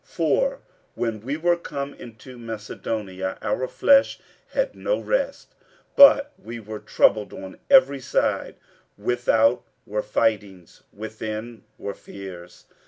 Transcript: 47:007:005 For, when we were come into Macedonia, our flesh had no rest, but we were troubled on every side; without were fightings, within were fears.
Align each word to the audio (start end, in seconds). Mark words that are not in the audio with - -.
47:007:005 0.03 0.09
For, 0.15 0.59
when 0.95 1.19
we 1.21 1.37
were 1.37 1.55
come 1.55 1.93
into 1.93 2.39
Macedonia, 2.39 3.37
our 3.43 3.67
flesh 3.67 4.19
had 4.47 4.73
no 4.73 4.99
rest, 4.99 5.53
but 5.95 6.33
we 6.39 6.59
were 6.59 6.79
troubled 6.79 7.31
on 7.33 7.59
every 7.69 7.99
side; 7.99 8.55
without 8.97 9.63
were 9.85 10.01
fightings, 10.01 10.81
within 10.91 11.65
were 11.77 11.93
fears. 11.93 12.65